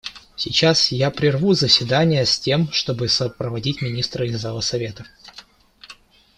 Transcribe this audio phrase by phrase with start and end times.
[0.35, 5.05] Сейчас я прерву заседание, с тем чтобы сопроводить министра из зала Совета.